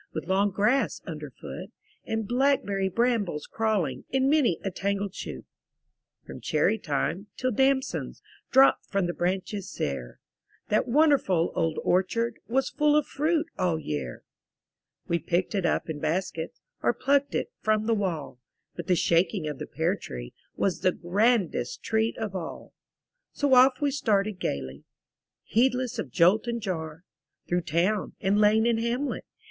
With 0.13 0.25
long 0.25 0.49
grass 0.49 0.99
under 1.05 1.29
foot. 1.29 1.69
And 2.07 2.27
blackberry 2.27 2.89
brambles 2.89 3.45
crawling 3.45 4.03
In 4.09 4.31
many 4.31 4.57
a 4.63 4.71
tangled 4.71 5.13
shoot. 5.13 5.45
From 6.25 6.41
cherry 6.41 6.79
time, 6.79 7.27
till 7.37 7.51
damsons 7.51 8.23
Dropped 8.49 8.87
from 8.87 9.05
the 9.05 9.13
branches 9.13 9.69
sere, 9.71 10.17
That 10.69 10.87
wonderful 10.87 11.51
old 11.53 11.77
orchard 11.83 12.39
Was 12.47 12.67
full 12.71 12.95
of 12.95 13.05
fruit 13.05 13.45
all 13.59 13.77
year! 13.77 14.23
We 15.07 15.19
picked 15.19 15.53
it 15.53 15.67
up 15.67 15.87
in 15.87 15.99
baskets. 15.99 16.61
Or 16.81 16.95
pluck'd 16.95 17.35
it 17.35 17.51
from 17.59 17.85
the 17.85 17.93
wall; 17.93 18.39
But 18.75 18.87
the 18.87 18.95
shaking 18.95 19.47
of 19.47 19.59
the 19.59 19.67
pear 19.67 19.95
tree 19.95 20.33
Was 20.55 20.79
the 20.79 20.93
grandest 20.93 21.83
treat 21.83 22.17
of 22.17 22.35
all. 22.35 22.73
So 23.33 23.53
off 23.53 23.79
we 23.79 23.91
started 23.91 24.39
gaily, 24.39 24.83
Heedless 25.43 25.99
of 25.99 26.09
jolt 26.09 26.47
and 26.47 26.59
jar; 26.59 27.03
Through 27.47 27.61
town, 27.61 28.15
and 28.19 28.39
lane, 28.41 28.65
and 28.65 28.79
hamlet. 28.79 29.25